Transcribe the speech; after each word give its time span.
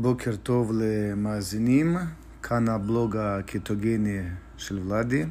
בוקר 0.00 0.36
טוב 0.36 0.72
למאזינים, 0.74 1.96
כאן 2.42 2.68
הבלוג 2.68 3.16
הקטוגני 3.16 4.20
של 4.56 4.78
ולאדי 4.78 5.24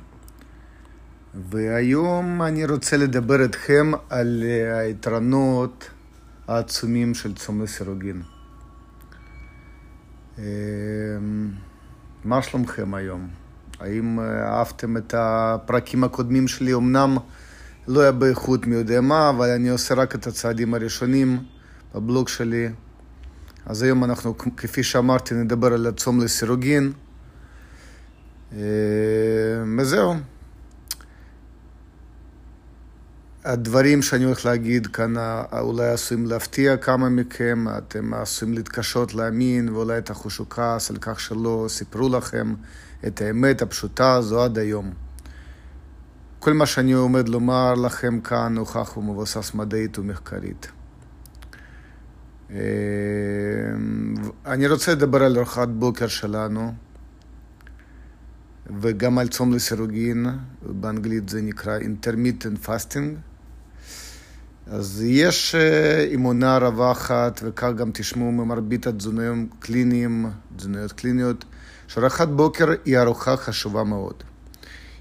והיום 1.50 2.42
אני 2.42 2.66
רוצה 2.66 2.98
לדבר 2.98 3.44
איתכם 3.44 3.92
על 4.10 4.44
היתרונות 4.74 5.90
העצומים 6.48 7.14
של 7.14 7.36
צום 7.36 7.62
לסירוגין. 7.62 8.22
אמ, 10.38 10.44
מה 12.24 12.42
שלומכם 12.42 12.94
היום? 12.94 13.28
האם 13.80 14.20
אהבתם 14.20 14.98
את 14.98 15.14
הפרקים 15.18 16.04
הקודמים 16.04 16.48
שלי? 16.48 16.74
אמנם 16.74 17.18
לא 17.88 18.02
היה 18.02 18.12
באיכות 18.12 18.68
מי 18.68 18.76
יודע 18.76 19.02
מה, 19.02 19.30
אבל 19.30 19.50
אני 19.50 19.70
עושה 19.70 19.96
רק 19.96 20.16
את 20.16 20.28
הצעדים 20.28 20.74
הראשונים 20.74 21.40
בבלוג 21.96 22.28
שלי. 22.28 22.70
אז 23.68 23.84
היום 23.84 24.04
אנחנו, 24.04 24.38
כפי 24.38 24.84
שאמרתי, 24.84 25.36
נדבר 25.36 25.74
על 25.74 25.88
הצום 25.88 26.20
לסירוגין. 26.20 26.92
אה, 28.54 28.60
וזהו. 29.78 30.14
הדברים 33.46 34.02
שאני 34.02 34.24
הולך 34.24 34.46
להגיד 34.46 34.88
כאן 34.88 35.18
אה, 35.18 35.60
אולי 35.60 35.90
עשויים 35.90 36.26
להפתיע 36.26 36.78
כמה 36.78 37.10
מכם, 37.10 37.66
אתם 37.78 38.14
עשויים 38.14 38.54
להתקשות 38.54 39.14
להאמין 39.14 39.70
ואולי 39.70 40.02
תחושו 40.02 40.50
כעס 40.50 40.92
על 40.92 40.98
כך 41.02 41.20
שלא 41.20 41.66
סיפרו 41.70 42.10
לכם 42.10 42.54
את 43.08 43.22
האמת 43.22 43.62
הפשוטה 43.62 44.14
הזו 44.14 44.44
עד 44.44 44.58
היום. 44.58 44.92
כל 46.40 46.54
מה 46.54 46.66
שאני 46.66 46.94
עומד 46.94 47.30
לומר 47.30 47.74
לכם 47.74 48.20
כאן 48.20 48.58
הוכח 48.58 48.98
ומבוסס 48.98 49.54
מדעית 49.54 50.00
ומחקרית. 50.00 50.77
אה, 52.52 52.58
אני 54.46 54.68
רוצה 54.68 54.92
לדבר 54.92 55.24
על 55.24 55.38
ארוחת 55.38 55.68
בוקר 55.68 56.08
שלנו, 56.08 56.74
וגם 58.82 59.18
על 59.18 59.28
צום 59.28 59.54
לסירוגין, 59.54 60.26
באנגלית 60.62 61.30
זה 61.30 61.42
נקרא 61.42 61.80
intermittent 61.80 62.66
fasting. 62.66 63.16
אז 64.68 65.04
יש 65.08 65.56
אה, 65.56 66.08
אמונה 66.14 66.58
רווחת, 66.58 67.42
וכך 67.44 67.70
גם 67.78 67.92
תשמעו 67.94 68.32
ממרבית 68.32 68.88
התזונאים 68.88 69.50
קליניים, 69.60 70.26
תזונאיות 70.56 70.92
קליניות, 70.92 71.46
שארוחת 71.88 72.28
בוקר 72.28 72.68
היא 72.86 72.98
ארוחה 72.98 73.38
חשובה 73.38 73.84
מאוד. 73.84 74.24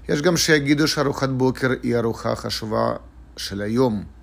יש 0.09 0.21
גם 0.21 0.37
שיגידו 0.37 0.87
שארוחת 0.87 1.29
בוקר 1.29 1.69
היא 1.83 1.97
ארוחה 1.97 2.35
חשובה 2.35 2.95
של 3.37 3.61
היום. 3.61 4.16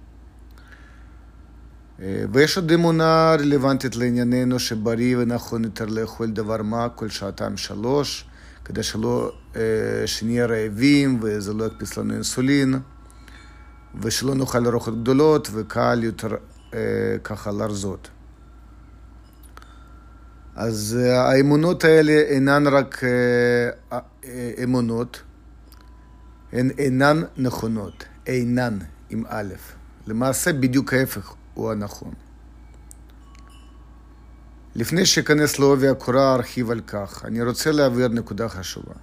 אה, 2.02 2.24
ויש 2.32 2.56
עוד 2.56 2.72
אמונה 2.72 3.34
רלוונטית 3.38 3.96
לענייננו 3.96 4.58
שבריא 4.58 5.16
ונכון 5.18 5.64
יותר 5.64 5.84
לאכול 5.84 6.30
דבר 6.30 6.62
מה 6.62 6.88
כל 6.88 7.08
שעתיים 7.08 7.56
שלוש, 7.56 8.24
כדי 8.64 8.82
שלא, 8.82 9.32
אה, 9.56 9.62
שנהיה 10.06 10.46
רעבים 10.46 11.18
וזה 11.22 11.54
לא 11.54 11.64
יקפיץ 11.64 11.96
לנו 11.96 12.14
אינסולין, 12.14 12.74
ושלא 14.00 14.34
נאכל 14.34 14.66
ארוחות 14.66 15.02
גדולות 15.02 15.48
וקל 15.52 16.00
יותר 16.02 16.36
אה, 16.74 16.78
ככה 17.24 17.52
לרזות. 17.52 18.08
אז 20.56 20.98
האמונות 21.10 21.84
האלה 21.84 22.12
אינן 22.12 22.66
רק 22.66 23.00
אמונות, 24.64 25.22
הן 26.52 26.70
אינן 26.78 27.22
נכונות, 27.36 28.04
אינן 28.26 28.78
עם 29.10 29.24
א'. 29.28 29.54
למעשה 30.06 30.52
בדיוק 30.52 30.94
ההפך. 30.94 31.34
הוא 31.54 31.70
הנכון. 31.70 32.12
לפני 34.74 35.06
שאכנס 35.06 35.58
לעובי 35.58 35.88
הקורה 35.88 36.34
ארחיב 36.34 36.70
על 36.70 36.80
כך, 36.80 37.24
אני 37.24 37.42
רוצה 37.42 37.72
להבהיר 37.72 38.08
נקודה 38.08 38.48
חשובה. 38.48 38.94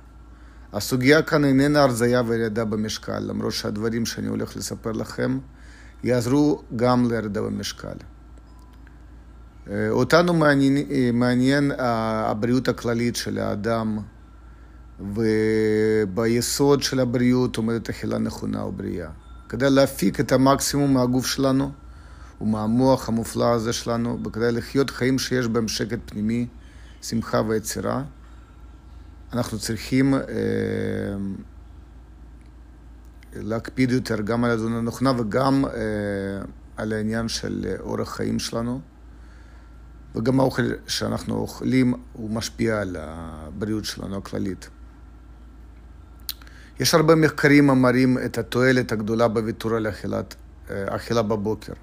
הסוגיה 0.74 1.22
כאן 1.22 1.46
איננה 1.46 1.84
הרזייה 1.84 2.22
וירידה 2.28 2.66
במשקל, 2.66 3.20
למרות 3.20 3.54
שהדברים 3.54 4.06
שאני 4.06 4.28
הולך 4.28 4.58
לספר 4.58 4.92
לכם 4.92 5.40
יעזרו 6.04 6.62
גם 6.76 7.12
לירידה 7.12 7.42
במשקל. 7.42 7.96
אה, 9.70 9.90
אותנו 9.90 10.34
מעניין, 10.34 10.78
מעניין 11.14 11.72
הבריאות 11.78 12.68
הכללית 12.68 13.16
של 13.16 13.38
האדם, 13.38 14.00
וביסוד 15.16 16.84
של 16.84 17.00
הבריאות 17.00 17.58
עומדת 17.58 17.90
אכילה 17.90 18.18
נכונה 18.18 18.66
ובריאה. 18.66 19.10
כדי 19.50 19.70
להפיק 19.70 20.20
את 20.20 20.32
המקסימום 20.32 20.94
מהגוף 20.94 21.26
שלנו, 21.26 21.72
ומהמוח 22.42 23.10
המופלא 23.10 23.54
הזה 23.54 23.74
שלנו, 23.74 24.20
וכדי 24.26 24.52
לחיות 24.52 24.90
חיים 24.90 25.20
שיש 25.20 25.48
בהם 25.48 25.68
שקט 25.68 26.00
פנימי, 26.06 26.48
שמחה 27.02 27.42
ויצירה, 27.48 28.04
אנחנו 29.34 29.60
צריכים 29.60 30.14
אה, 30.14 30.20
להקפיד 33.36 33.92
יותר 33.92 34.22
גם 34.22 34.44
על 34.44 34.52
התזונה 34.52 34.78
הנכונה 34.78 35.12
וגם 35.18 35.66
אה, 35.66 35.72
על 36.78 36.94
העניין 36.94 37.28
של 37.28 37.76
אורח 37.80 38.16
חיים 38.16 38.40
שלנו. 38.40 38.82
וגם 40.16 40.40
האוכל 40.40 40.64
שאנחנו 40.88 41.36
אוכלים 41.36 41.94
הוא 42.14 42.30
משפיע 42.30 42.82
על 42.82 42.96
הבריאות 43.00 43.86
שלנו 43.86 44.18
הכללית. 44.18 44.70
יש 46.80 46.94
הרבה 46.94 47.16
מחקרים 47.16 47.70
המראים 47.70 48.18
את 48.26 48.38
התועלת 48.38 48.92
הגדולה 48.92 49.28
בוויתור 49.28 49.76
על 49.76 49.90
אכילת, 49.90 50.36
אה, 50.70 50.96
אכילה 50.96 51.22
בבוקר. 51.22 51.74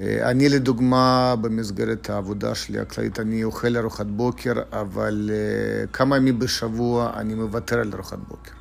אה, 0.00 0.30
אני 0.30 0.48
לדוגמה, 0.48 1.34
במסגרת 1.40 2.10
העבודה 2.10 2.54
שלי 2.54 2.78
הכללית, 2.78 3.20
אני 3.20 3.44
אוכל 3.44 3.76
ארוחת 3.76 4.06
בוקר, 4.06 4.52
אבל 4.72 5.30
אה, 5.32 5.86
כמה 5.86 6.16
ימים 6.16 6.38
בשבוע 6.38 7.12
אני 7.16 7.34
מוותר 7.34 7.78
על 7.80 7.90
ארוחת 7.94 8.18
בוקר. 8.28 8.52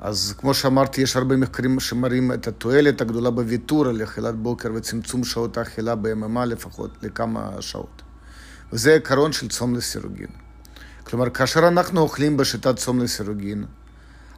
אז 0.00 0.34
כמו 0.38 0.54
שאמרתי, 0.54 1.00
יש 1.00 1.16
הרבה 1.16 1.36
מחקרים 1.36 1.80
שמראים 1.80 2.32
את 2.32 2.46
התועלת 2.46 3.00
הגדולה 3.00 3.30
בוויתור 3.30 3.86
על 3.86 4.02
אכילת 4.02 4.34
בוקר 4.34 4.68
וצמצום 4.74 5.24
שעות 5.24 5.58
האכילה 5.58 5.94
ביממה 5.94 6.44
לפחות 6.44 6.90
לכמה 7.02 7.50
שעות. 7.60 8.02
וזה 8.72 8.94
עקרון 8.94 9.32
של 9.32 9.48
צום 9.48 9.74
לסירוגין. 9.74 10.26
כלומר, 11.04 11.30
כאשר 11.30 11.68
אנחנו 11.68 12.00
אוכלים 12.00 12.36
בשיטת 12.36 12.76
צום 12.76 13.00
לסירוגין, 13.00 13.64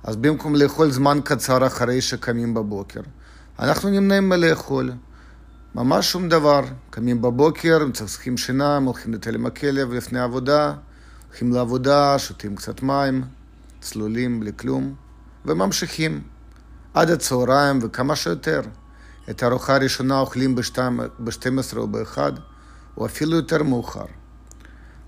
אז 0.04 0.16
במקום 0.16 0.54
לאכול 0.54 0.90
זמן 0.90 1.18
קצר 1.24 1.66
אחרי 1.66 2.00
שקמים 2.00 2.54
בבוקר, 2.54 3.00
אנחנו 3.58 3.90
נמנעים 3.90 4.28
מלאכול. 4.28 4.92
ממש 5.76 6.12
שום 6.12 6.28
דבר. 6.28 6.60
קמים 6.90 7.22
בבוקר, 7.22 7.86
מצחצחים 7.86 8.36
שיניים, 8.36 8.84
הולכים 8.84 9.14
לתל 9.14 9.34
עם 9.34 9.46
הכלב 9.46 9.92
לפני 9.92 10.18
העבודה, 10.18 10.74
הולכים 11.28 11.52
לעבודה, 11.52 12.18
שותים 12.18 12.56
קצת 12.56 12.82
מים, 12.82 13.24
צלולים 13.80 14.40
בלי 14.40 14.52
כלום, 14.56 14.94
וממשיכים 15.44 16.22
עד 16.94 17.10
הצהריים 17.10 17.78
וכמה 17.82 18.16
שיותר. 18.16 18.60
את 19.30 19.42
הארוחה 19.42 19.74
הראשונה 19.74 20.20
אוכלים 20.20 20.54
ב-12 20.54 21.76
או 21.76 21.88
ב-1, 21.88 22.18
או 22.96 23.06
אפילו 23.06 23.36
יותר 23.36 23.62
מאוחר. 23.62 24.06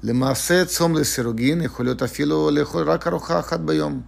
למעשה 0.02 0.64
צום 0.64 0.94
לסירוגין 0.94 1.60
יכול 1.60 1.86
להיות 1.86 2.02
אפילו 2.02 2.50
לאכול 2.50 2.90
רק 2.90 3.06
ארוחה 3.06 3.38
אחת 3.38 3.60
ביום. 3.60 4.00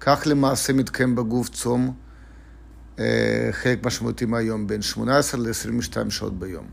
כך 0.00 0.22
למעשה 0.26 0.72
מתקיים 0.72 1.14
בגוף 1.14 1.48
צום 1.48 1.94
חלק 3.52 3.86
משמעותי 3.86 4.24
מהיום, 4.24 4.66
בין 4.66 4.82
18 4.82 5.40
ל-22 5.40 6.10
שעות 6.10 6.38
ביום. 6.38 6.66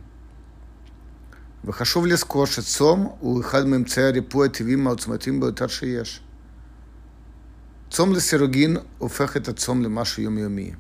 וחשוב 1.66 2.06
לזכור 2.06 2.46
שצום 2.46 3.16
הוא 3.20 3.42
אחד 3.42 3.66
מאמצעי 3.66 4.04
הריפוי 4.04 4.48
הטבעיים 4.48 4.88
העוצמתיים 4.88 5.40
ביותר 5.40 5.68
שיש. 5.68 6.22
צום 7.90 8.14
לסירוגין 8.14 8.78
הופך 8.98 9.38
את 9.38 9.48
הצום 9.48 9.84
למשהו 9.84 10.24
יומיומי. 10.24 10.72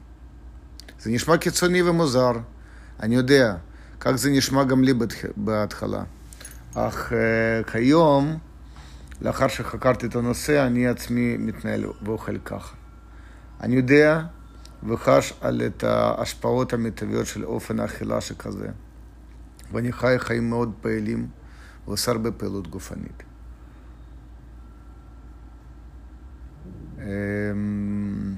זה 0.99 1.11
נשמע 1.11 1.37
קיצוני 1.37 1.81
ומוזר, 1.81 2.31
אני 2.99 3.15
יודע, 3.15 3.55
כך 3.99 4.11
זה 4.11 4.29
נשמע 4.29 4.63
גם 4.63 4.83
לי 4.83 4.93
בהתחלה. 5.37 6.03
אך 6.75 7.11
uh, 7.11 7.71
כיום, 7.71 8.37
לאחר 9.21 9.47
שחקרתי 9.47 10.05
את 10.05 10.15
הנושא, 10.15 10.67
אני 10.67 10.87
עצמי 10.87 11.37
מתנהל 11.37 11.85
ואוכל 12.01 12.37
ככה. 12.37 12.75
אני 13.61 13.75
יודע 13.75 14.21
וחש 14.83 15.33
על 15.41 15.61
את 15.65 15.83
ההשפעות 15.83 16.73
המיטביות 16.73 17.25
של 17.25 17.45
אופן 17.45 17.79
האכילה 17.79 18.21
שכזה. 18.21 18.69
ואני 19.71 19.91
חי 19.91 20.15
חיים 20.17 20.49
מאוד 20.49 20.73
פעילים 20.81 21.27
ועושה 21.87 22.11
הרבה 22.11 22.31
פעילות 22.31 22.67
גופנית. 22.67 23.23
אמ, 26.97 28.35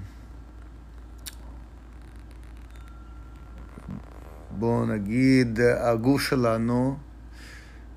בואו 4.51 4.85
נגיד, 4.85 5.59
הגוף 5.59 6.21
שלנו 6.21 6.97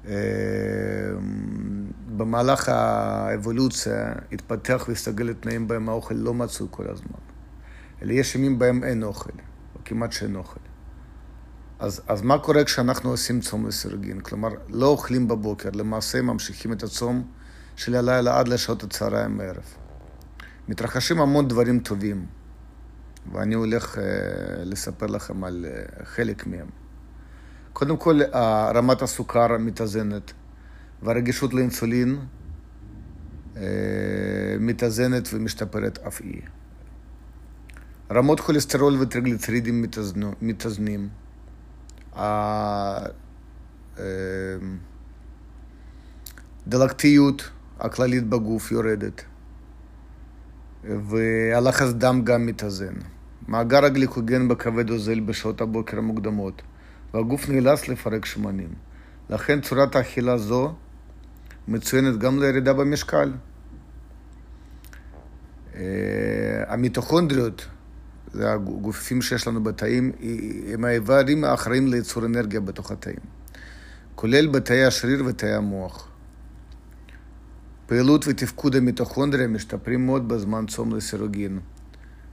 אמ, 0.05 0.11
במהלך 2.17 2.69
האבולוציה 2.69 4.13
התפתח 4.33 4.85
והסתגל 4.89 5.25
לתנאים 5.25 5.69
בהם 5.69 5.89
האוכל 5.89 6.15
לא 6.15 6.35
מצוי 6.35 6.67
כל 6.71 6.91
הזמן. 6.91 7.32
אלא 8.03 8.13
יש 8.13 8.35
ימים 8.35 8.59
בהם 8.59 8.85
אין 8.85 9.03
אוכל, 9.03 9.31
או 9.75 9.81
כמעט 9.85 10.13
שאין 10.13 10.37
אוכל. 10.37 10.61
אז, 11.79 12.03
אז 12.09 12.23
מה 12.23 12.39
קורה 12.39 12.65
כשאנחנו 12.65 13.11
עושים 13.11 13.41
צום 13.41 13.67
לסירוגין? 13.67 14.21
כלומר, 14.21 14.49
לא 14.69 14.87
אוכלים 14.87 15.29
בבוקר, 15.29 15.69
למעשה 15.75 16.23
ממשיכים 16.23 16.73
את 16.73 16.83
הצום 16.83 17.23
של 17.77 17.95
הלילה 17.95 18.39
עד 18.39 18.49
לשעות 18.49 18.83
הצהריים 18.83 19.39
בערב. 19.39 19.75
מתרחשים 20.69 21.21
המון 21.21 21.49
דברים 21.49 21.81
טובים, 21.81 22.27
ואני 23.33 23.55
הולך 23.55 23.99
אה, 23.99 24.05
לספר 24.65 25.07
לכם 25.07 25.45
על 25.45 25.67
אה, 25.69 26.05
חלק 26.05 26.47
מהם. 26.47 26.67
קודם 27.73 27.97
כל, 27.97 28.21
רמת 28.75 29.03
הסוכר 29.03 29.59
מתאזנת, 29.59 30.33
והרגישות 31.03 31.55
לאינסולין 31.55 32.19
אה, 33.57 33.63
מתאזנת 34.61 35.29
ומשתפרת 35.33 35.99
אף 35.99 36.21
היא. 36.21 36.43
רמות 38.15 38.41
כולסטרול 38.41 38.97
וטריגליצרידים 39.01 39.85
מתאזנים. 40.43 41.09
הדלקתיות 46.67 47.51
הכללית 47.81 48.27
בגוף 48.27 48.73
יורדת, 48.73 49.25
והלחץ 50.85 51.89
דם 51.93 52.23
גם 52.25 52.47
מתאזן. 52.47 52.95
מאגר 53.49 53.85
הגליקוגן 53.85 54.49
בכבד 54.49 54.91
אוזל 54.91 55.21
בשעות 55.21 55.61
הבוקר 55.61 55.99
המוקדמות, 55.99 56.63
והגוף 57.15 57.49
נאלץ 57.49 57.89
לפרק 57.89 58.25
שמנים. 58.25 58.75
לכן 59.31 59.61
צורת 59.61 59.97
האכילה 59.97 60.39
זו 60.39 60.75
מצוינת 61.69 62.19
גם 62.19 62.39
לירידה 62.39 62.73
במשקל. 62.73 63.33
המיטוכונדריות 66.67 67.67
זה 68.33 68.53
הגופים 68.53 69.23
שיש 69.23 69.47
לנו 69.47 69.63
בתאים, 69.63 70.13
הם 70.73 70.85
האיברים 70.85 71.45
האחראים 71.45 71.87
לייצור 71.87 72.27
אנרגיה 72.27 72.61
בתוך 72.61 72.91
התאים, 72.91 73.21
כולל 74.15 74.47
בתאי 74.47 74.85
השריר 74.85 75.23
ותאי 75.27 75.55
המוח. 75.55 76.09
פעילות 77.87 78.25
ותפקוד 78.29 78.77
המיטוכונדריה 78.77 79.49
משתפרים 79.49 80.07
מאוד 80.07 80.29
בזמן 80.29 80.67
צום 80.67 80.95
לסירוגין, 80.95 81.59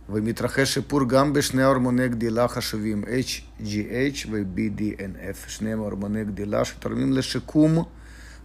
ומתרחש 0.09 0.73
שיפור 0.73 1.09
גם 1.09 1.33
בשני 1.33 1.63
הורמוני 1.63 2.09
גדילה 2.09 2.47
חשובים, 2.47 3.03
HGH 3.03 4.27
ו-BDNF, 4.31 5.49
שני 5.49 5.73
הורמוני 5.73 6.25
גדילה 6.25 6.65
שתורמים 6.65 7.13
לשיקום 7.13 7.83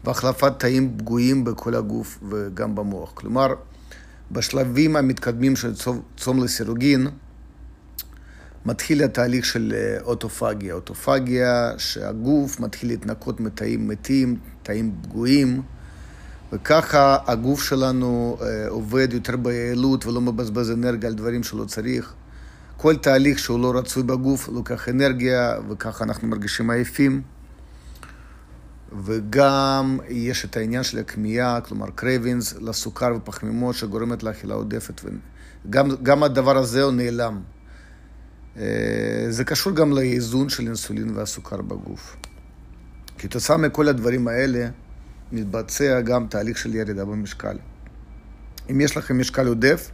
והחלפת 0.04 0.52
תאים 0.58 0.98
פגועים 0.98 1.44
בכל 1.44 1.74
הגוף 1.74 2.18
וגם 2.30 2.74
במוח. 2.74 3.12
כלומר, 3.14 3.54
בשלבים 4.30 4.96
המתקדמים 4.96 5.56
של 5.56 5.72
צום 6.16 6.44
לסירוגין, 6.44 7.06
מתחיל 8.66 9.02
התהליך 9.02 9.44
של 9.44 9.72
אה, 9.76 10.02
אוטופגיה. 10.02 10.74
אוטופגיה 10.74 11.72
שהגוף 11.78 12.60
מתחיל 12.60 12.88
להתנקות 12.88 13.40
מתאים 13.40 13.88
מתים, 13.88 14.36
תאים 14.62 14.94
פגועים, 15.02 15.62
וככה 16.52 17.16
הגוף 17.26 17.62
שלנו 17.62 18.38
אה, 18.42 18.68
עובד 18.68 19.12
יותר 19.12 19.36
ביעילות 19.36 20.06
ולא 20.06 20.20
מבזבז 20.20 20.70
אנרגיה 20.70 21.08
על 21.08 21.14
דברים 21.14 21.42
שלא 21.42 21.64
צריך. 21.64 22.14
כל 22.76 22.96
תהליך 22.96 23.38
שהוא 23.38 23.60
לא 23.60 23.78
רצוי 23.78 24.02
בגוף 24.02 24.48
לוקח 24.48 24.88
אנרגיה, 24.88 25.54
וככה 25.68 26.04
אנחנו 26.04 26.28
מרגישים 26.28 26.70
עייפים. 26.70 27.22
וגם 29.04 29.98
יש 30.08 30.44
את 30.44 30.56
העניין 30.56 30.82
של 30.82 30.98
הכמיהה, 30.98 31.60
כלומר 31.60 31.86
cravings 31.94 32.54
לסוכר 32.60 33.12
ופחמימות 33.16 33.74
שגורמת 33.74 34.22
לאכילה 34.22 34.54
עודפת. 34.54 35.00
וגם 35.64 36.22
הדבר 36.22 36.56
הזה 36.56 36.82
הוא 36.82 36.92
נעלם. 36.92 37.40
אה, 38.56 39.26
זה 39.28 39.44
קשור 39.44 39.72
גם 39.72 39.92
לאיזון 39.92 40.48
של 40.48 40.66
אינסולין 40.66 41.16
והסוכר 41.16 41.62
בגוף. 41.62 42.16
כתוצאה 43.18 43.56
מכל 43.56 43.88
הדברים 43.88 44.28
האלה, 44.28 44.68
מתבצע 45.32 46.00
גם 46.00 46.26
תהליך 46.26 46.58
של 46.58 46.74
ירידה 46.74 47.04
במשקל. 47.04 47.56
אם 48.70 48.80
יש 48.80 48.96
לכם 48.96 49.18
משקל 49.18 49.46
עודף, 49.46 49.90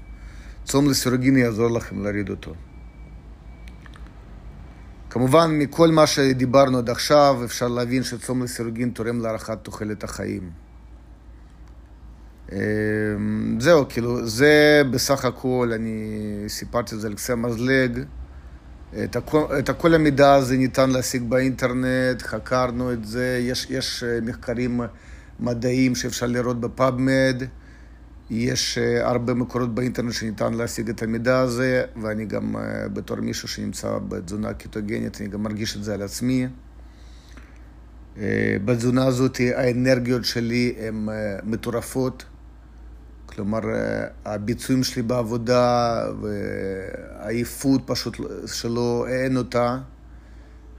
צום 0.64 0.90
לסירוגין 0.90 1.36
יעזור 1.36 1.70
לכם 1.70 2.02
להוריד 2.02 2.30
אותו. 2.30 2.54
כמובן, 5.10 5.58
מכל 5.58 5.88
מה 5.88 6.06
שדיברנו 6.06 6.78
עד 6.78 6.90
עכשיו, 6.90 7.40
אפשר 7.44 7.68
להבין 7.68 8.02
שצום 8.02 8.42
לסירוגין 8.42 8.90
תורם 8.90 9.20
להארכת 9.20 9.58
תוחלת 9.62 10.04
החיים. 10.04 10.50
אה, 12.52 12.58
זהו, 13.58 13.88
כאילו, 13.88 14.26
זה 14.26 14.82
בסך 14.90 15.24
הכל, 15.24 15.70
אני 15.74 16.18
סיפרתי 16.48 16.94
את 16.94 17.00
זה 17.00 17.06
על 17.06 17.14
קצה 17.14 17.32
המזלג. 17.32 18.04
את, 19.04 19.16
הכל, 19.16 19.44
את 19.58 19.70
כל 19.70 19.94
המידע 19.94 20.34
הזה 20.34 20.56
ניתן 20.56 20.90
להשיג 20.90 21.22
באינטרנט, 21.22 22.22
חקרנו 22.22 22.92
את 22.92 23.04
זה, 23.04 23.38
יש, 23.42 23.66
יש 23.70 24.02
אה, 24.02 24.18
מחקרים 24.22 24.80
מדעיים 25.40 25.94
שאפשר 25.94 26.26
לראות 26.26 26.60
בפאבמד, 26.60 27.42
יש 28.30 28.78
אה, 28.78 29.08
הרבה 29.08 29.34
מקורות 29.34 29.74
באינטרנט 29.74 30.12
שניתן 30.12 30.54
להשיג 30.54 30.88
את 30.88 31.02
המידע 31.02 31.38
הזה, 31.38 31.84
ואני 32.02 32.24
גם 32.24 32.56
אה, 32.56 32.88
בתור 32.88 33.16
מישהו 33.16 33.48
שנמצא 33.48 33.98
בתזונה 34.08 34.54
קיטוגנית, 34.54 35.20
אני 35.20 35.28
גם 35.28 35.42
מרגיש 35.42 35.76
את 35.76 35.84
זה 35.84 35.94
על 35.94 36.02
עצמי. 36.02 36.46
בתזונה 38.64 39.06
הזאת 39.06 39.40
האנרגיות 39.54 40.24
שלי 40.24 40.74
הן 40.78 41.08
מטורפות. 41.44 42.24
כלומר, 43.34 43.60
אה, 43.74 44.06
הביצועים 44.24 44.82
שלי 44.82 45.02
בעבודה 45.02 46.04
והעייפות 46.20 47.82
פשוט 47.86 48.16
שלא, 48.46 49.06
אין 49.08 49.36
אותה, 49.36 49.78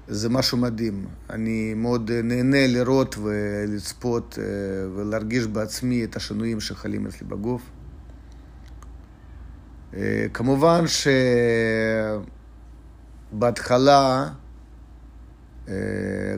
זה 0.07 0.30
משהו 0.30 0.57
מדהים. 0.57 1.06
אני 1.30 1.74
מאוד 1.74 2.12
נהנה 2.12 2.68
לראות 2.68 3.15
ולצפות 3.18 4.39
אה, 4.42 4.44
ולהרגיש 4.95 5.48
בעצמי 5.48 6.03
את 6.03 6.15
השינויים 6.15 6.59
שחלים 6.59 7.07
אצלי 7.07 7.27
בגוף. 7.27 7.62
אה, 9.94 10.25
כמובן 10.33 10.83
שבהתחלה, 13.31 14.30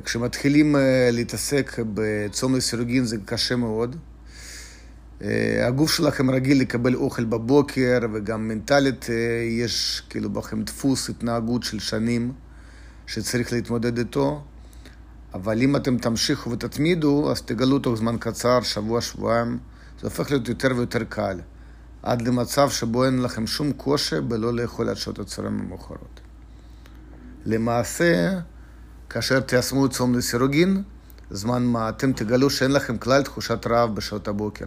כשמתחילים 0.06 0.75
להתעסק 1.12 1.80
בצום 1.94 2.56
לסירוגין 2.56 3.06
זה 3.06 3.18
קשה 3.25 3.56
מאוד. 3.56 3.95
אה, 5.23 5.67
הגוף 5.67 5.91
שלכם 5.91 6.29
רגיל 6.31 6.61
לקבל 6.61 6.95
אוכל 6.95 7.23
בבוקר, 7.23 7.99
וגם 8.13 8.47
מנטלית 8.47 9.09
אה, 9.09 9.15
יש 9.49 10.03
כאילו 10.09 10.29
בכם 10.29 10.63
דפוס 10.63 11.09
התנהגות 11.09 11.63
של 11.63 11.80
שנים 11.80 12.31
שצריך 13.07 13.53
להתמודד 13.53 13.97
איתו. 13.97 14.44
אבל 15.33 15.61
אם 15.61 15.75
אתם 15.75 15.97
תמשיכו 15.97 16.51
ותתמידו, 16.51 17.31
אז 17.31 17.42
תגלו 17.42 17.80
תוך 17.80 17.95
זמן 17.95 18.15
קצר, 18.19 18.61
שבוע, 18.61 19.01
שבועיים, 19.01 19.57
זה 20.01 20.07
הופך 20.07 20.31
להיות 20.31 20.47
יותר 20.47 20.71
ויותר 20.75 21.03
קל. 21.09 21.39
עד 22.03 22.21
למצב 22.21 22.69
שבו 22.69 23.06
אין 23.06 23.21
לכם 23.21 23.47
שום 23.47 23.71
קושי 23.71 24.21
בלא 24.21 24.53
לאכול 24.53 24.89
עד 24.89 24.97
שעות 24.97 25.19
הצהריים 25.19 25.59
המאוחרות. 25.59 26.19
למעשה, 27.45 28.39
כאשר 29.09 29.39
תיישמו 29.39 29.89
צום 29.89 30.15
לסירוגין, 30.15 30.83
זמן 31.30 31.63
מה 31.63 31.89
אתם 31.89 32.13
תגלו 32.13 32.49
שאין 32.49 32.71
לכם 32.71 32.97
כלל 32.97 33.23
תחושת 33.23 33.68
רעב 33.68 33.95
בשעות 33.95 34.27
הבוקר. 34.27 34.65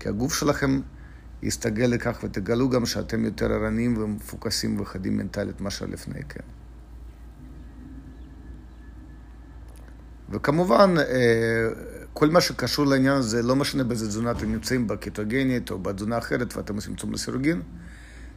כי 0.00 0.08
הגוף 0.08 0.34
שלכם 0.34 0.80
יסתגל 1.42 1.86
לכך 1.86 2.18
ותגלו 2.24 2.70
גם 2.70 2.86
שאתם 2.86 3.24
יותר 3.24 3.52
ערניים 3.52 3.96
ומפוקסים 3.98 4.80
וחדים 4.80 5.16
מנטלית 5.16 5.60
מאשר 5.60 5.86
לפני 5.86 6.22
כן. 6.28 6.40
וכמובן, 10.30 10.94
אה, 10.98 11.68
כל 12.12 12.30
מה 12.30 12.40
שקשור 12.40 12.86
לעניין 12.86 13.16
הזה, 13.16 13.42
לא 13.42 13.56
משנה 13.56 13.84
באיזה 13.84 14.08
תזונה 14.08 14.30
אתם 14.30 14.52
נמצאים, 14.52 14.86
בקטוגנית 14.86 15.70
או 15.70 15.78
בתזונה 15.78 16.18
אחרת 16.18 16.56
ואתם 16.56 16.74
עושים 16.74 16.96
צום 16.96 17.12
לסירוגין, 17.12 17.62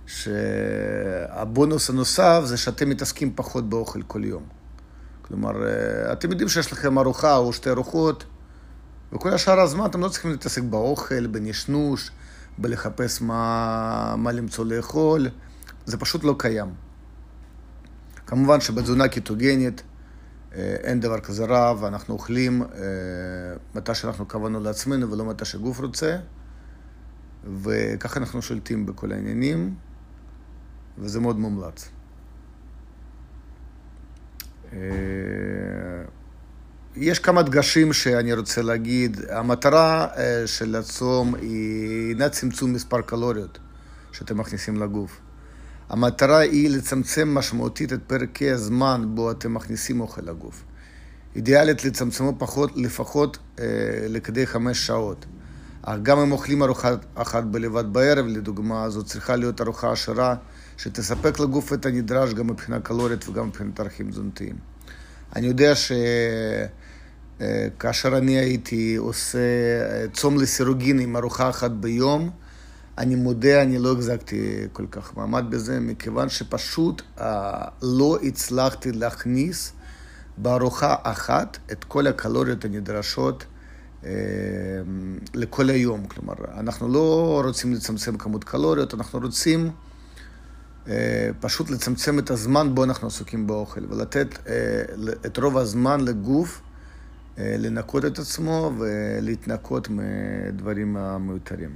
שהבונוס 0.05 1.89
הנוסף 1.89 2.41
זה 2.45 2.57
שאתם 2.57 2.89
מתעסקים 2.89 3.31
פחות 3.35 3.69
באוכל 3.69 4.01
כל 4.01 4.23
יום. 4.23 4.43
כלומר, 5.21 5.65
אה, 5.65 6.13
אתם 6.13 6.31
יודעים 6.31 6.49
שיש 6.49 6.71
לכם 6.71 6.99
ארוחה 6.99 7.37
או 7.37 7.53
שתי 7.53 7.69
ארוחות, 7.69 8.25
וכל 9.13 9.29
השאר 9.33 9.59
הזמן 9.59 9.85
אתם 9.85 10.01
לא 10.01 10.09
צריכים 10.09 10.31
להתעסק 10.31 10.61
באוכל, 10.61 11.27
בנשנוש, 11.27 12.11
בלחפש 12.57 13.21
מה, 13.21 14.15
מה 14.17 14.31
למצוא 14.31 14.65
לאכול, 14.65 15.27
זה 15.85 15.97
פשוט 15.97 16.23
לא 16.23 16.35
קיים. 16.39 16.73
כמובן 18.25 18.61
שבתזונה 18.61 19.07
קיטוגנית 19.07 19.83
אה, 20.55 20.75
אין 20.83 20.99
דבר 20.99 21.19
כזה 21.19 21.45
רע, 21.45 21.73
ואנחנו 21.79 22.13
אוכלים 22.13 22.61
אה, 22.61 22.67
מתי 23.75 23.95
שאנחנו 23.95 24.25
קבענו 24.25 24.59
לעצמנו 24.59 25.11
ולא 25.11 25.25
מתי 25.25 25.45
שגוף 25.45 25.79
רוצה, 25.79 26.17
וככה 27.61 28.19
אנחנו 28.19 28.41
שולטים 28.41 28.85
בכל 28.85 29.11
העניינים, 29.11 29.75
וזה 30.97 31.19
מאוד 31.19 31.39
מומלץ. 31.39 31.89
יש 36.95 37.19
כמה 37.19 37.43
דגשים 37.43 37.93
שאני 37.93 38.33
רוצה 38.33 38.61
להגיד. 38.61 39.21
המטרה 39.29 40.07
אה, 40.17 40.47
של 40.47 40.75
הצום 40.75 41.35
היא 41.35 42.09
אינה 42.09 42.29
צמצום 42.29 42.73
מספר 42.73 43.01
קלוריות 43.01 43.59
שאתם 44.11 44.37
מכניסים 44.37 44.77
לגוף. 44.77 45.19
המטרה 45.89 46.37
היא 46.37 46.69
לצמצם 46.69 47.35
משמעותית 47.35 47.93
את 47.93 47.99
פרקי 48.07 48.51
הזמן 48.51 49.05
בו 49.07 49.31
אתם 49.31 49.53
מכניסים 49.53 50.01
אוכל 50.01 50.21
לגוף. 50.21 50.63
אידיאלית 51.35 51.85
לצמצמו 51.85 52.33
פחות, 52.37 52.71
לפחות 52.75 53.37
אה, 53.59 53.65
לכדי 54.09 54.47
חמש 54.47 54.87
שעות. 54.87 55.25
אך 55.81 55.99
גם 56.03 56.19
אם 56.19 56.31
אוכלים 56.31 56.63
ארוחה 56.63 56.89
אחת 57.15 57.43
בלבד 57.43 57.93
בערב, 57.93 58.25
לדוגמה, 58.25 58.89
זו 58.89 59.03
צריכה 59.03 59.35
להיות 59.35 59.61
ארוחה 59.61 59.91
עשירה 59.91 60.35
שתספק 60.77 61.39
לגוף 61.39 61.73
את 61.73 61.85
הנדרש 61.85 62.33
גם 62.33 62.47
מבחינה 62.47 62.79
קלורית 62.79 63.29
וגם 63.29 63.47
מבחינת 63.47 63.79
ערכים 63.79 64.09
תזונתיים. 64.09 64.72
אני 65.35 65.47
יודע 65.47 65.73
שכאשר 67.75 68.13
אה, 68.13 68.17
אני 68.17 68.37
הייתי 68.37 68.95
עושה 68.95 69.37
אה, 69.37 70.05
צום 70.13 70.37
לסירוגין 70.37 70.99
עם 70.99 71.17
ארוחה 71.17 71.49
אחת 71.49 71.71
ביום, 71.71 72.29
אני 72.97 73.15
מודה, 73.15 73.61
אני 73.61 73.77
לא 73.77 73.93
החזקתי 73.93 74.67
כל 74.73 74.85
כך 74.91 75.17
מעמד 75.17 75.45
בזה, 75.49 75.79
מכיוון 75.79 76.29
שפשוט 76.29 77.01
אה, 77.19 77.65
לא 77.81 78.17
הצלחתי 78.23 78.91
להכניס 78.91 79.73
בארוחה 80.37 80.95
אחת 81.03 81.57
את 81.71 81.83
כל 81.83 82.07
הקלוריות 82.07 82.65
הנדרשות 82.65 83.45
לכל 85.33 85.69
היום. 85.69 86.07
כלומר, 86.07 86.33
אנחנו 86.57 86.87
לא 86.87 87.41
רוצים 87.45 87.73
לצמצם 87.73 88.17
כמות 88.17 88.43
קלוריות, 88.43 88.93
אנחנו 88.93 89.19
רוצים 89.19 89.71
פשוט 91.39 91.69
לצמצם 91.69 92.19
את 92.19 92.29
הזמן 92.29 92.75
בו 92.75 92.83
אנחנו 92.83 93.07
עסוקים 93.07 93.47
באוכל, 93.47 93.81
ולתת 93.89 94.27
אה, 94.47 94.83
את 95.25 95.37
רוב 95.37 95.57
הזמן 95.57 96.01
לגוף 96.01 96.61
לנקות 97.37 98.05
את 98.05 98.19
עצמו 98.19 98.71
ולהתנקות 98.77 99.87
מדברים 99.89 100.97
המיותרים. 100.97 101.75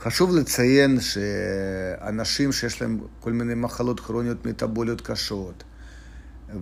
חשוב 0.00 0.36
לציין 0.36 1.00
שאנשים 1.00 2.52
שיש 2.52 2.82
להם 2.82 3.00
כל 3.20 3.32
מיני 3.32 3.54
מחלות 3.54 4.00
כרוניות 4.00 4.46
מטאבוליות 4.46 5.00
קשות, 5.00 5.64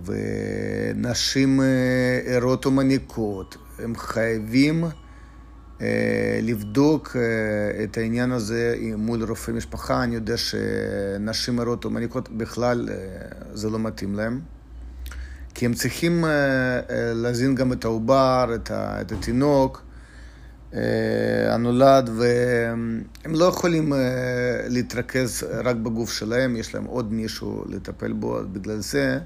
ונשים 0.05 1.61
ערות 2.25 2.65
או 2.65 2.71
מניקות, 2.71 3.57
הם 3.79 3.95
חייבים 3.95 4.83
אה, 4.83 4.89
לבדוק 6.41 7.15
אה, 7.15 7.83
את 7.83 7.97
העניין 7.97 8.31
הזה 8.31 8.75
מול 8.97 9.23
רופאי 9.23 9.53
משפחה. 9.53 10.03
אני 10.03 10.15
יודע 10.15 10.37
שנשים 10.37 11.59
ערות 11.59 11.85
או 11.85 11.89
מניקות 11.89 12.29
בכלל 12.29 12.89
אה, 12.89 12.95
זה 13.53 13.69
לא 13.69 13.79
מתאים 13.79 14.15
להם. 14.15 14.39
כי 15.53 15.65
הם 15.65 15.73
צריכים 15.73 16.25
להזין 17.15 17.55
גם 17.55 17.73
את 17.73 17.85
העובר, 17.85 18.55
את 19.01 19.11
התינוק 19.11 19.83
הנולד, 21.49 22.09
והם 22.15 23.03
לא 23.25 23.45
יכולים 23.45 23.93
להתרכז 24.67 25.43
רק 25.63 25.75
בגוף 25.75 26.11
שלהם, 26.11 26.55
יש 26.55 26.75
להם 26.75 26.85
עוד 26.85 27.13
מישהו 27.13 27.63
לטפל 27.69 28.13
בו, 28.13 28.39
בגלל 28.51 28.79
זה 28.79 29.19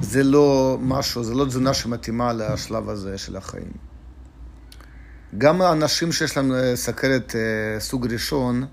זה 0.00 0.22
לא 0.22 0.78
משהו, 0.80 1.24
זה 1.24 1.34
לא 1.34 1.44
תזונה 1.44 1.74
שמתאימה 1.74 2.32
לשלב 2.32 2.88
הזה 2.88 3.18
של 3.18 3.36
החיים. 3.36 3.87
גם 5.38 5.62
האנשים 5.62 6.12
שיש 6.12 6.36
להם 6.36 6.52
אה, 6.52 6.76
סכרת 6.76 7.36
אה, 7.36 7.80
סוג 7.80 8.06
ראשון, 8.06 8.66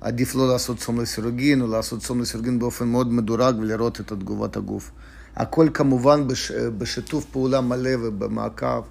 עדיף 0.00 0.34
לא 0.34 0.48
לעשות 0.48 0.78
צום 0.78 1.00
לסירוגין, 1.00 1.60
או 1.62 1.66
לעשות 1.66 2.00
צום 2.00 2.20
לסירוגין 2.20 2.58
באופן 2.58 2.88
מאוד 2.88 3.12
מדורג 3.12 3.58
ולראות 3.58 4.00
את 4.00 4.06
תגובת 4.12 4.56
הגוף. 4.56 4.90
הכל 5.36 5.68
כמובן 5.74 6.28
בש, 6.28 6.50
אה, 6.50 6.70
בשיתוף 6.70 7.24
פעולה 7.24 7.60
מלא 7.60 7.90
ובמעקב 8.02 8.82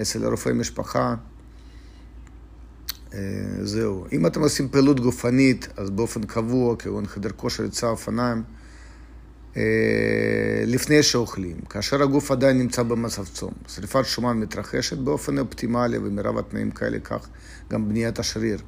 אצל 0.00 0.26
רופאי 0.26 0.52
משפחה. 0.52 1.14
זהו. 3.62 4.06
אם 4.12 4.26
אתם 4.26 4.40
עושים 4.40 4.68
פעילות 4.68 5.00
גופנית, 5.00 5.68
אז 5.76 5.90
באופן 5.90 6.22
קבוע, 6.22 6.76
כגון 6.76 7.06
חדר 7.06 7.30
כושר, 7.36 7.64
יצא 7.64 7.86
אופניים, 7.86 8.42
לפני 10.66 11.02
שאוכלים, 11.02 11.60
כאשר 11.60 12.02
הגוף 12.02 12.30
עדיין 12.30 12.58
נמצא 12.58 12.82
במצב 12.82 13.24
צום. 13.24 13.52
שריפת 13.68 14.04
שומן 14.04 14.36
מתרחשת 14.36 14.98
באופן 14.98 15.38
אופטימלי 15.38 15.98
ומרב 15.98 16.38
התנאים 16.38 16.70
כאלה 16.70 16.98
כך 16.98 17.28
גם 17.70 17.88
בניית 17.88 18.18
השריר. 18.18 18.58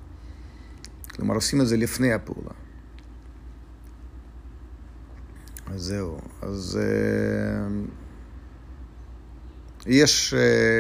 כלומר, 1.17 1.35
עושים 1.35 1.61
את 1.61 1.67
זה 1.67 1.77
לפני 1.77 2.13
הפעולה. 2.13 2.51
אז 5.67 5.81
זהו. 5.81 6.19
אז 6.43 6.79
uh, 6.81 7.91
יש 9.87 10.35
uh, 10.35 10.37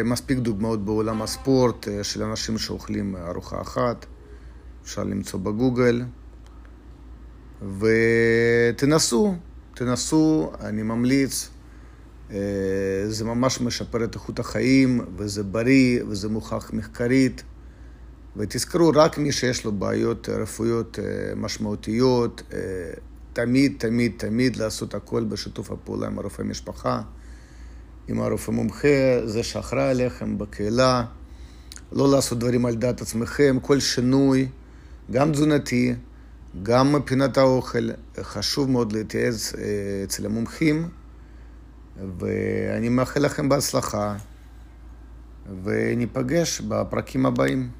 מספיק 0.08 0.38
דוגמאות 0.38 0.84
בעולם 0.84 1.22
הספורט 1.22 1.88
uh, 1.88 1.90
של 2.02 2.22
אנשים 2.22 2.58
שאוכלים 2.58 3.16
ארוחה 3.16 3.60
אחת, 3.60 4.06
אפשר 4.82 5.04
למצוא 5.04 5.40
בגוגל, 5.40 6.02
ותנסו. 7.78 9.34
תנסו, 9.80 10.52
אני 10.60 10.82
ממליץ. 10.82 11.49
אה, 12.30 12.38
זה 13.08 13.25
ממש 13.25 13.60
משפר 13.60 14.04
את 14.04 14.14
איכות 14.14 14.38
החיים, 14.38 15.00
וזה 15.16 15.42
בריא, 15.42 16.02
וזה 16.08 16.28
מוכח 16.28 16.70
מחקרית. 16.72 17.42
ותזכרו, 18.37 18.92
רק 18.94 19.18
מי 19.18 19.32
שיש 19.32 19.64
לו 19.64 19.72
בעיות 19.72 20.28
רפואיות 20.28 20.99
אה, 20.99 21.34
משמעותיות, 21.37 22.42
אה, 22.52 22.58
תמיד, 23.32 23.75
תמיד, 23.78 24.12
תמיד 24.16 24.56
לעשות 24.56 24.94
הכל 24.94 25.25
בשיתוף 25.25 25.70
הפעולה 25.70 26.06
עם 26.06 26.18
הרופא 26.18 26.42
משפחה, 26.42 27.02
עם 28.08 28.20
הרופא 28.20 28.50
מומחה, 28.50 29.26
זה 29.26 29.42
שאחראי 29.42 29.90
עליכם 29.90 30.38
בקהילה. 30.38 31.04
לא 31.92 32.10
לעשות 32.10 32.38
דברים 32.38 32.66
על 32.66 32.75
דעת 32.75 33.00
עצמכם, 33.00 33.58
כל 33.62 33.80
שינוי, 33.80 34.49
גם 35.10 35.32
תזונתי, 35.32 35.94
גם 36.62 36.92
מבחינת 36.92 37.38
האוכל, 37.38 37.88
חשוב 38.21 38.71
מאוד 38.71 38.92
להתייעץ 38.92 39.54
אה, 39.54 39.61
אצל 40.04 40.26
המומחים, 40.26 40.88
ואני 42.19 42.88
מאחל 42.88 43.21
לכם 43.21 43.49
בהצלחה, 43.49 44.16
וניפגש 45.64 46.61
בפרקים 46.61 47.26
הבאים. 47.26 47.71